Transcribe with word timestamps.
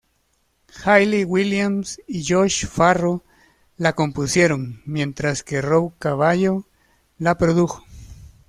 Hayley 0.83 1.25
Williams 1.25 2.01
y 2.07 2.25
Josh 2.27 2.65
Farro 2.65 3.23
la 3.77 3.93
compusieron, 3.93 4.81
mientras 4.83 5.43
que 5.43 5.61
Rob 5.61 5.93
Cavallo 5.99 6.65
la 7.19 7.37
produjo. 7.37 7.83